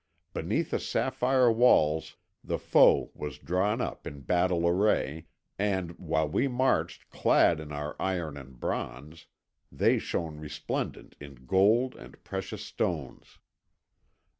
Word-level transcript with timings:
Beneath 0.33 0.71
the 0.71 0.79
sapphire 0.79 1.51
walls 1.51 2.15
the 2.43 2.57
foe 2.57 3.11
was 3.13 3.37
drawn 3.37 3.81
up 3.81 4.07
in 4.07 4.21
battle 4.21 4.67
array, 4.67 5.27
and, 5.59 5.91
while 5.99 6.27
we 6.27 6.47
marched 6.47 7.11
clad 7.11 7.59
in 7.59 7.71
our 7.71 7.95
iron 7.99 8.35
and 8.35 8.59
bronze, 8.59 9.27
they 9.71 9.99
shone 9.99 10.39
resplendent 10.39 11.15
in 11.19 11.45
gold 11.45 11.95
and 11.95 12.17
precious 12.23 12.65
stones. 12.65 13.37